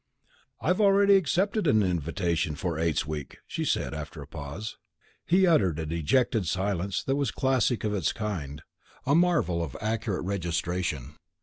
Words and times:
"I've 0.59 0.81
already 0.81 1.15
accepted 1.15 1.67
an 1.67 1.83
invitation 1.83 2.55
for 2.55 2.79
Eights 2.79 3.05
Week," 3.05 3.37
she 3.45 3.63
said, 3.63 3.93
after 3.93 4.19
a 4.19 4.25
pause. 4.27 4.77
He 5.27 5.45
uttered 5.45 5.77
a 5.77 5.85
dejected 5.85 6.47
silence 6.47 7.03
that 7.03 7.17
was 7.17 7.29
a 7.29 7.33
classic 7.33 7.83
of 7.83 7.93
its 7.93 8.11
kind, 8.11 8.63
a 9.05 9.13
marvel 9.13 9.63
of 9.63 9.77
accurate 9.79 10.25
registration. 10.25 11.17